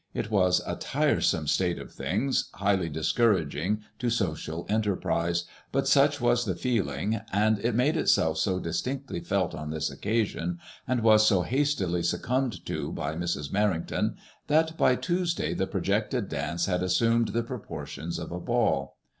It 0.15 0.31
was 0.31 0.63
a 0.65 0.75
tiresome 0.77 1.45
state 1.45 1.77
of 1.77 1.91
things, 1.93 2.49
highly 2.55 2.89
discouraging 2.89 3.83
to 3.99 4.09
social 4.09 4.65
en 4.67 4.81
terprise, 4.81 5.43
but 5.71 5.87
such 5.87 6.19
was 6.19 6.43
the 6.45 6.55
feeling, 6.55 7.21
and 7.31 7.59
it 7.59 7.75
made 7.75 7.95
itself 7.95 8.39
so 8.39 8.59
distinctly 8.59 9.19
felt 9.19 9.53
on 9.53 9.69
this 9.69 9.91
occasion, 9.91 10.57
and 10.87 11.03
was 11.03 11.27
so 11.27 11.43
hastily 11.43 12.01
succumbed 12.01 12.65
to 12.65 12.91
by 12.91 13.13
Mrs. 13.13 13.51
Merrington, 13.53 14.15
that 14.47 14.75
by 14.75 14.95
Tuesday 14.95 15.53
the 15.53 15.67
projected 15.67 16.27
dance 16.27 16.65
had 16.65 16.81
assumed 16.81 17.27
the 17.27 17.43
proportions 17.43 18.17
of 18.17 18.31
a 18.31 18.39
ball. 18.39 18.97